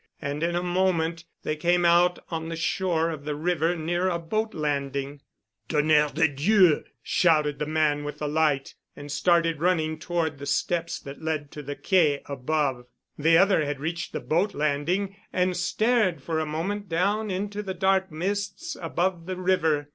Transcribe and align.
And 0.19 0.41
in 0.41 0.55
a 0.55 0.63
moment 0.63 1.25
they 1.43 1.55
came 1.55 1.85
out 1.85 2.17
on 2.31 2.49
the 2.49 2.55
shore 2.55 3.11
of 3.11 3.23
the 3.23 3.35
river 3.35 3.75
near 3.75 4.09
a 4.09 4.17
boat 4.17 4.55
landing. 4.55 5.21
"Tonnerre 5.69 6.09
de 6.15 6.27
Dieu!" 6.27 6.85
shouted 7.03 7.59
the 7.59 7.67
man 7.67 8.03
with 8.03 8.17
the 8.17 8.27
light, 8.27 8.73
and 8.95 9.11
started 9.11 9.59
running 9.61 9.99
toward 9.99 10.39
the 10.39 10.47
steps 10.47 10.99
that 11.01 11.21
led 11.21 11.51
to 11.51 11.61
the 11.61 11.75
Quai 11.75 12.23
above. 12.25 12.87
The 13.19 13.37
other 13.37 13.63
had 13.63 13.79
reached 13.79 14.11
the 14.11 14.19
boat 14.19 14.55
landing 14.55 15.17
and 15.31 15.55
stared 15.55 16.23
for 16.23 16.39
a 16.39 16.47
moment 16.47 16.89
down 16.89 17.29
into 17.29 17.61
the 17.61 17.75
dark 17.75 18.11
mists 18.11 18.75
above 18.81 19.27
the 19.27 19.37
river. 19.37 19.89